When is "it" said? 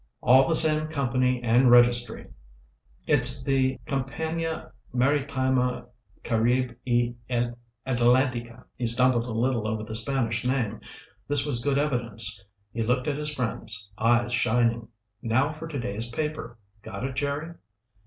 17.03-17.13